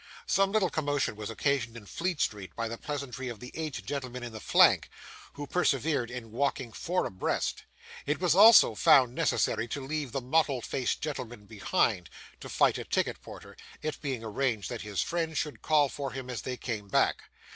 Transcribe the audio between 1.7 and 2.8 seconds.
in Fleet Street, by the